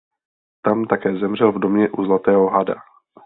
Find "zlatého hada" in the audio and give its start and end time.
2.05-2.75